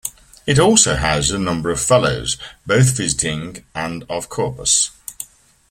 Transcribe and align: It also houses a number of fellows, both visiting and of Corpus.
It 0.47 0.57
also 0.57 0.95
houses 0.95 1.29
a 1.29 1.37
number 1.37 1.69
of 1.69 1.79
fellows, 1.79 2.39
both 2.65 2.97
visiting 2.97 3.63
and 3.75 4.03
of 4.09 4.29
Corpus. 4.29 4.89